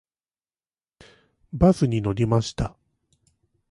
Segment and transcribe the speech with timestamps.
[1.53, 2.75] バスに乗りました。